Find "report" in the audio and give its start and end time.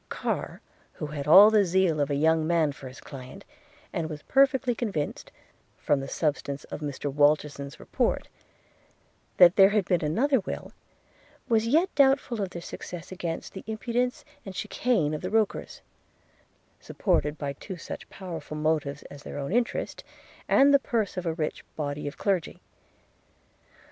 7.79-8.27